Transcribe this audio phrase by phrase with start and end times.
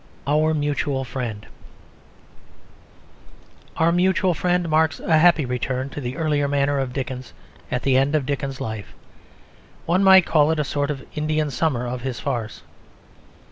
[0.25, 1.45] OUR MUTUAL FRIEND
[3.77, 7.33] Our Mutual Friend marks a happy return to the earlier manner of Dickens
[7.69, 8.95] at the end of Dickens's life.
[9.85, 12.63] One might call it a sort of Indian summer of his farce.